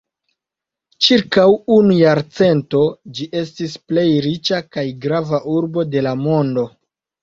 [1.07, 1.43] Ĉirkaŭ
[1.75, 2.83] unu jarcento
[3.21, 6.71] ĝi estis plej riĉa kaj grava urbo de la mondo.